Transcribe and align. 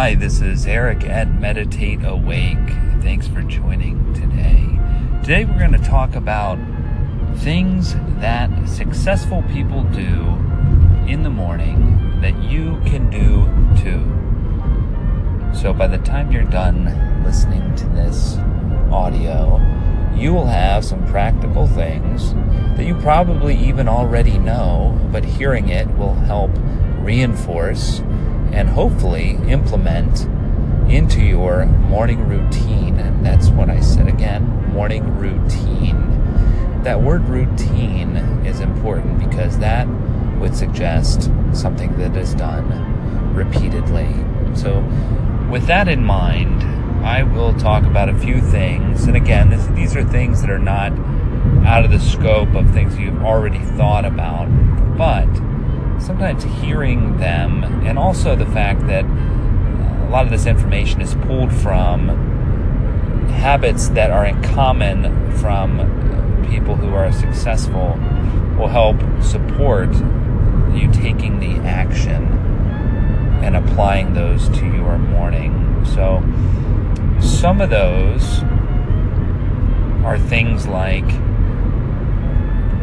Hi, 0.00 0.14
this 0.14 0.40
is 0.40 0.64
Eric 0.64 1.02
at 1.06 1.28
Meditate 1.40 2.04
Awake. 2.04 2.68
Thanks 3.02 3.26
for 3.26 3.42
joining 3.42 4.14
today. 4.14 4.64
Today 5.22 5.44
we're 5.44 5.58
going 5.58 5.72
to 5.72 5.88
talk 5.88 6.14
about 6.14 6.56
things 7.38 7.94
that 8.20 8.48
successful 8.68 9.42
people 9.52 9.82
do 9.82 10.38
in 11.08 11.24
the 11.24 11.30
morning 11.30 12.20
that 12.20 12.40
you 12.44 12.80
can 12.86 13.10
do 13.10 13.44
too. 13.82 15.52
So 15.52 15.72
by 15.72 15.88
the 15.88 15.98
time 15.98 16.30
you're 16.30 16.44
done 16.44 17.24
listening 17.24 17.74
to 17.74 17.86
this 17.88 18.36
audio, 18.92 19.60
you 20.14 20.32
will 20.32 20.46
have 20.46 20.84
some 20.84 21.04
practical 21.08 21.66
things 21.66 22.34
that 22.76 22.84
you 22.86 22.94
probably 22.94 23.56
even 23.56 23.88
already 23.88 24.38
know, 24.38 24.96
but 25.10 25.24
hearing 25.24 25.70
it 25.70 25.88
will 25.96 26.14
help 26.14 26.52
reinforce 27.00 28.00
and 28.52 28.68
hopefully 28.68 29.38
implement 29.46 30.26
into 30.90 31.22
your 31.22 31.66
morning 31.66 32.26
routine. 32.28 32.98
And 32.98 33.24
that's 33.24 33.48
what 33.48 33.70
I 33.70 33.80
said 33.80 34.08
again 34.08 34.58
morning 34.72 35.18
routine. 35.18 36.82
That 36.82 37.02
word 37.02 37.28
routine 37.28 38.16
is 38.46 38.60
important 38.60 39.18
because 39.18 39.58
that 39.58 39.86
would 40.38 40.54
suggest 40.54 41.30
something 41.52 41.96
that 41.98 42.16
is 42.16 42.34
done 42.34 43.34
repeatedly. 43.34 44.14
So, 44.54 44.80
with 45.50 45.66
that 45.66 45.88
in 45.88 46.04
mind, 46.04 46.62
I 47.04 47.22
will 47.22 47.54
talk 47.54 47.84
about 47.84 48.08
a 48.08 48.18
few 48.18 48.40
things. 48.40 49.04
And 49.04 49.16
again, 49.16 49.50
this, 49.50 49.66
these 49.68 49.96
are 49.96 50.04
things 50.04 50.40
that 50.42 50.50
are 50.50 50.58
not 50.58 50.92
out 51.66 51.84
of 51.84 51.90
the 51.90 52.00
scope 52.00 52.54
of 52.54 52.70
things 52.72 52.98
you've 52.98 53.22
already 53.22 53.58
thought 53.58 54.04
about, 54.04 54.46
but 54.96 55.26
sometimes 56.00 56.44
hearing 56.44 57.18
them, 57.18 57.64
and 57.86 57.98
also 57.98 58.36
the 58.36 58.46
fact 58.46 58.86
that 58.86 59.04
uh, 59.04 60.08
a 60.08 60.10
lot 60.10 60.24
of 60.24 60.30
this 60.30 60.46
information 60.46 61.00
is 61.00 61.14
pulled 61.14 61.52
from 61.52 62.08
habits 63.30 63.88
that 63.90 64.10
are 64.10 64.24
in 64.26 64.42
common 64.42 65.32
from 65.38 65.80
uh, 65.80 66.48
people 66.48 66.74
who 66.74 66.94
are 66.94 67.12
successful, 67.12 67.98
will 68.58 68.68
help 68.68 68.96
support 69.22 69.90
you 70.74 70.90
taking 70.92 71.40
the 71.40 71.56
action 71.66 72.26
and 73.42 73.56
applying 73.56 74.14
those 74.14 74.48
to 74.48 74.66
your 74.66 74.98
morning. 74.98 75.84
So, 75.84 76.22
some 77.20 77.60
of 77.60 77.70
those 77.70 78.42
are 80.04 80.18
things 80.18 80.66
like 80.66 81.04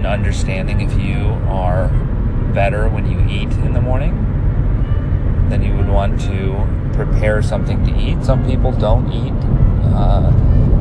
understanding 0.06 0.82
if 0.82 0.98
you 1.00 1.18
are 1.50 1.90
better 2.56 2.88
when 2.90 3.06
you 3.06 3.20
eat 3.30 3.52
in 3.66 3.74
the 3.74 3.82
morning, 3.82 4.16
then 5.50 5.62
you 5.62 5.76
would 5.76 5.90
want 5.90 6.20
to 6.22 6.56
prepare 6.94 7.44
something 7.44 7.86
to 7.86 7.96
eat. 7.96 8.24
Some 8.24 8.46
people 8.48 8.72
don't 8.72 9.12
eat 9.12 9.34
uh, 9.94 10.32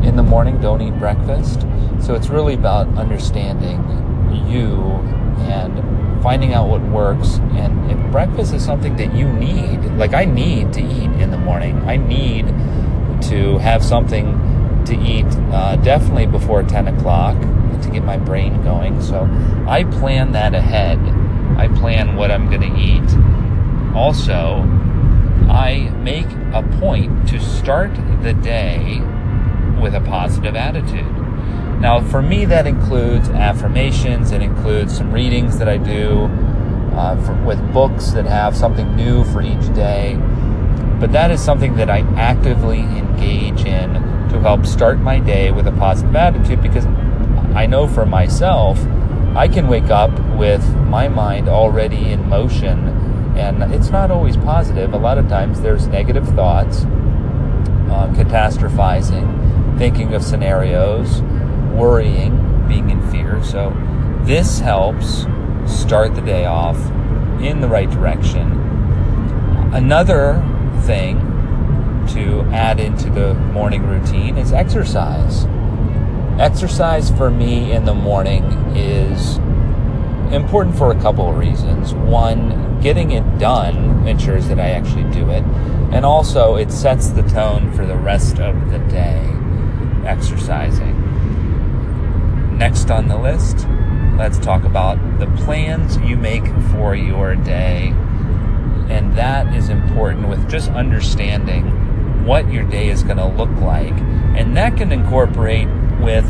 in 0.06 0.16
the 0.16 0.22
morning, 0.22 0.60
don't 0.60 0.80
eat 0.80 0.96
breakfast. 0.98 1.66
So 2.00 2.14
it's 2.14 2.28
really 2.28 2.54
about 2.54 2.86
understanding 2.96 3.80
you 4.48 4.76
and 5.50 6.22
finding 6.22 6.54
out 6.54 6.68
what 6.68 6.80
works. 6.82 7.36
And 7.52 7.90
if 7.90 8.12
breakfast 8.12 8.54
is 8.54 8.64
something 8.64 8.96
that 8.96 9.14
you 9.14 9.30
need, 9.30 9.80
like 9.96 10.14
I 10.14 10.24
need 10.24 10.72
to 10.74 10.80
eat 10.80 11.10
in 11.20 11.30
the 11.30 11.38
morning, 11.38 11.78
I 11.82 11.96
need 11.96 12.46
to 13.28 13.58
have 13.58 13.84
something 13.84 14.82
to 14.86 14.96
eat 14.98 15.26
uh, 15.52 15.76
definitely 15.76 16.26
before 16.26 16.62
10 16.62 16.88
o'clock 16.88 17.40
to 17.82 17.90
get 17.90 18.04
my 18.04 18.16
brain 18.16 18.62
going. 18.62 19.02
So 19.02 19.28
I 19.66 19.84
plan 19.84 20.32
that 20.32 20.54
ahead 20.54 20.98
I 21.56 21.68
plan 21.68 22.16
what 22.16 22.30
I'm 22.30 22.48
going 22.48 22.62
to 22.62 22.78
eat. 22.78 23.94
Also, 23.94 24.62
I 25.48 25.90
make 26.02 26.26
a 26.52 26.62
point 26.80 27.28
to 27.28 27.40
start 27.40 27.94
the 28.22 28.34
day 28.34 29.00
with 29.80 29.94
a 29.94 30.00
positive 30.00 30.56
attitude. 30.56 31.12
Now, 31.80 32.00
for 32.00 32.22
me, 32.22 32.44
that 32.46 32.66
includes 32.66 33.28
affirmations, 33.28 34.32
it 34.32 34.40
includes 34.40 34.96
some 34.96 35.12
readings 35.12 35.58
that 35.58 35.68
I 35.68 35.76
do 35.76 36.30
uh, 36.94 37.22
for, 37.24 37.34
with 37.44 37.72
books 37.72 38.12
that 38.12 38.24
have 38.24 38.56
something 38.56 38.96
new 38.96 39.24
for 39.24 39.42
each 39.42 39.74
day. 39.74 40.16
But 40.98 41.12
that 41.12 41.30
is 41.30 41.42
something 41.42 41.76
that 41.76 41.90
I 41.90 42.00
actively 42.16 42.80
engage 42.80 43.64
in 43.64 43.92
to 44.30 44.40
help 44.40 44.64
start 44.64 44.98
my 45.00 45.18
day 45.18 45.50
with 45.50 45.66
a 45.66 45.72
positive 45.72 46.16
attitude 46.16 46.62
because 46.62 46.86
I 47.54 47.66
know 47.66 47.86
for 47.86 48.06
myself 48.06 48.78
I 49.34 49.48
can 49.48 49.66
wake 49.66 49.90
up 49.90 50.12
with 50.36 50.64
my 50.76 51.08
mind 51.08 51.48
already 51.48 52.12
in 52.12 52.28
motion, 52.28 52.88
and 53.36 53.74
it's 53.74 53.90
not 53.90 54.12
always 54.12 54.36
positive. 54.36 54.94
A 54.94 54.96
lot 54.96 55.18
of 55.18 55.28
times 55.28 55.60
there's 55.60 55.88
negative 55.88 56.26
thoughts, 56.28 56.84
uh, 56.84 58.12
catastrophizing, 58.14 59.76
thinking 59.76 60.14
of 60.14 60.22
scenarios, 60.22 61.20
worrying, 61.72 62.64
being 62.68 62.90
in 62.90 63.02
fear. 63.10 63.42
So 63.42 63.76
this 64.22 64.60
helps 64.60 65.26
start 65.66 66.14
the 66.14 66.22
day 66.22 66.44
off 66.44 66.78
in 67.40 67.60
the 67.60 67.68
right 67.68 67.90
direction. 67.90 68.52
Another 69.72 70.40
thing 70.82 71.18
to 72.12 72.42
add 72.52 72.78
into 72.78 73.10
the 73.10 73.34
morning 73.34 73.84
routine 73.84 74.38
is 74.38 74.52
exercise. 74.52 75.46
Exercise 76.38 77.10
for 77.12 77.30
me 77.30 77.70
in 77.70 77.84
the 77.84 77.94
morning 77.94 78.42
is 78.74 79.36
important 80.34 80.76
for 80.76 80.90
a 80.90 81.00
couple 81.00 81.30
of 81.30 81.38
reasons. 81.38 81.94
One, 81.94 82.80
getting 82.80 83.12
it 83.12 83.38
done 83.38 84.04
ensures 84.08 84.48
that 84.48 84.58
I 84.58 84.70
actually 84.70 85.04
do 85.12 85.30
it, 85.30 85.44
and 85.92 86.04
also 86.04 86.56
it 86.56 86.72
sets 86.72 87.10
the 87.10 87.22
tone 87.22 87.72
for 87.72 87.86
the 87.86 87.96
rest 87.96 88.40
of 88.40 88.72
the 88.72 88.80
day. 88.80 89.30
Exercising. 90.04 90.98
Next 92.58 92.90
on 92.90 93.06
the 93.06 93.16
list, 93.16 93.68
let's 94.18 94.38
talk 94.38 94.64
about 94.64 94.98
the 95.20 95.26
plans 95.44 95.98
you 95.98 96.16
make 96.16 96.46
for 96.72 96.96
your 96.96 97.36
day. 97.36 97.94
And 98.88 99.16
that 99.16 99.54
is 99.54 99.68
important 99.68 100.28
with 100.28 100.50
just 100.50 100.68
understanding 100.72 102.24
what 102.26 102.50
your 102.50 102.64
day 102.64 102.88
is 102.88 103.04
going 103.04 103.18
to 103.18 103.26
look 103.26 103.52
like. 103.60 103.94
And 104.36 104.56
that 104.56 104.76
can 104.76 104.90
incorporate 104.90 105.68
with 106.00 106.24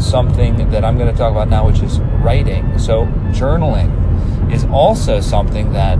something 0.00 0.70
that 0.70 0.84
I'm 0.84 0.98
going 0.98 1.10
to 1.10 1.16
talk 1.16 1.32
about 1.32 1.48
now, 1.48 1.66
which 1.66 1.80
is 1.80 2.00
writing. 2.22 2.78
So, 2.78 3.06
journaling 3.30 4.52
is 4.52 4.64
also 4.66 5.20
something 5.20 5.72
that 5.72 5.98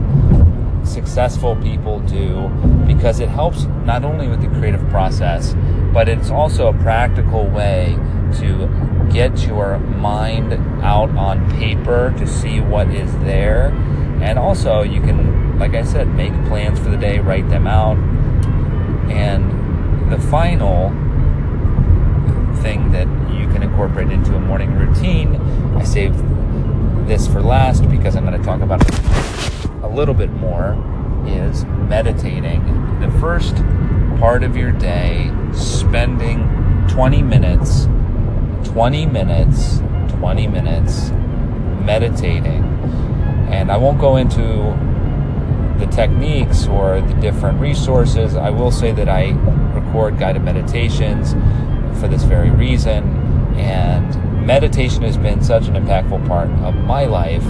successful 0.85 1.55
people 1.57 1.99
do 2.01 2.47
because 2.85 3.19
it 3.19 3.29
helps 3.29 3.63
not 3.85 4.03
only 4.03 4.27
with 4.27 4.41
the 4.41 4.47
creative 4.59 4.87
process, 4.89 5.55
but 5.93 6.07
it's 6.07 6.29
also 6.29 6.67
a 6.67 6.73
practical 6.73 7.47
way 7.47 7.97
to 8.37 8.67
get 9.11 9.45
your 9.45 9.79
mind 9.79 10.53
out 10.83 11.09
on 11.11 11.49
paper 11.57 12.13
to 12.17 12.27
see 12.27 12.59
what 12.59 12.87
is 12.89 13.11
there. 13.19 13.67
And 14.21 14.37
also, 14.37 14.81
you 14.81 15.01
can, 15.01 15.57
like 15.59 15.73
I 15.73 15.83
said, 15.83 16.07
make 16.09 16.33
plans 16.45 16.79
for 16.79 16.89
the 16.89 16.97
day, 16.97 17.19
write 17.19 17.49
them 17.49 17.67
out. 17.67 17.97
And 19.09 20.11
the 20.11 20.19
final 20.19 20.89
thing 22.55 22.91
that 22.91 23.07
you 23.31 23.47
can 23.49 23.63
incorporate 23.63 24.11
into 24.11 24.35
a 24.35 24.39
morning 24.39 24.73
routine. 24.75 25.35
I 25.77 25.83
saved 25.83 26.17
this 27.07 27.27
for 27.27 27.41
last 27.41 27.87
because 27.89 28.15
I'm 28.15 28.25
going 28.25 28.39
to 28.39 28.45
talk 28.45 28.61
about 28.61 28.81
it 28.81 29.65
a 29.83 29.89
little 29.89 30.15
bit 30.15 30.31
more 30.31 30.73
is 31.27 31.65
meditating. 31.65 32.63
The 32.99 33.11
first 33.19 33.55
part 34.19 34.43
of 34.43 34.55
your 34.55 34.71
day, 34.71 35.31
spending 35.53 36.47
20 36.89 37.21
minutes, 37.21 37.85
20 38.69 39.05
minutes, 39.05 39.79
20 40.09 40.47
minutes 40.47 41.09
meditating. 41.83 42.63
And 43.49 43.71
I 43.71 43.77
won't 43.77 43.99
go 43.99 44.17
into 44.17 44.41
the 45.79 45.87
techniques 45.87 46.67
or 46.67 47.01
the 47.01 47.13
different 47.15 47.59
resources. 47.59 48.35
I 48.35 48.49
will 48.49 48.71
say 48.71 48.91
that 48.93 49.09
I 49.09 49.31
record 49.73 50.17
guided 50.17 50.43
meditations 50.43 51.33
for 51.95 52.07
this 52.07 52.23
very 52.23 52.49
reason. 52.49 53.03
And 53.57 54.45
meditation 54.45 55.03
has 55.03 55.17
been 55.17 55.43
such 55.43 55.67
an 55.67 55.75
impactful 55.75 56.27
part 56.27 56.49
of 56.61 56.75
my 56.75 57.05
life 57.05 57.43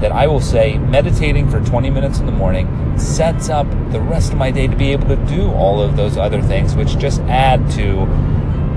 that 0.00 0.12
I 0.12 0.26
will 0.26 0.40
say 0.40 0.78
meditating 0.78 1.50
for 1.50 1.60
20 1.60 1.90
minutes 1.90 2.18
in 2.18 2.26
the 2.26 2.32
morning 2.32 2.98
sets 2.98 3.48
up 3.48 3.68
the 3.92 4.00
rest 4.00 4.32
of 4.32 4.38
my 4.38 4.50
day 4.50 4.66
to 4.66 4.76
be 4.76 4.92
able 4.92 5.08
to 5.08 5.16
do 5.26 5.50
all 5.52 5.82
of 5.82 5.96
those 5.96 6.16
other 6.16 6.40
things, 6.40 6.74
which 6.74 6.96
just 6.98 7.20
add 7.22 7.70
to 7.72 8.06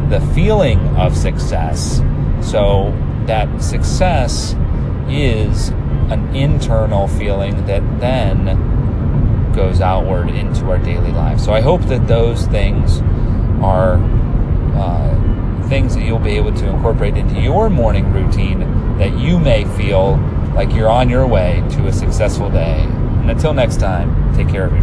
the 0.09 0.19
feeling 0.33 0.79
of 0.97 1.15
success. 1.15 2.01
So 2.41 2.93
that 3.25 3.63
success 3.63 4.55
is 5.07 5.69
an 6.09 6.35
internal 6.35 7.07
feeling 7.07 7.65
that 7.67 7.81
then 7.99 9.51
goes 9.53 9.79
outward 9.79 10.29
into 10.29 10.69
our 10.69 10.77
daily 10.77 11.11
life. 11.11 11.39
So 11.39 11.53
I 11.53 11.61
hope 11.61 11.81
that 11.83 12.07
those 12.07 12.47
things 12.47 12.99
are 13.63 13.97
uh, 14.75 15.67
things 15.67 15.95
that 15.95 16.03
you'll 16.03 16.19
be 16.19 16.31
able 16.31 16.53
to 16.53 16.67
incorporate 16.67 17.17
into 17.17 17.39
your 17.41 17.69
morning 17.69 18.11
routine 18.13 18.59
that 18.97 19.17
you 19.17 19.39
may 19.39 19.65
feel 19.75 20.17
like 20.55 20.71
you're 20.73 20.89
on 20.89 21.09
your 21.09 21.25
way 21.25 21.63
to 21.71 21.87
a 21.87 21.91
successful 21.91 22.49
day. 22.49 22.81
And 22.81 23.31
until 23.31 23.53
next 23.53 23.79
time, 23.79 24.35
take 24.35 24.47
care 24.47 24.65
of 24.65 24.71
yourself. 24.71 24.71